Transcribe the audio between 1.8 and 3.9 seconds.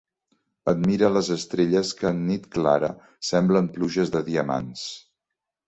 que en nit clara semblen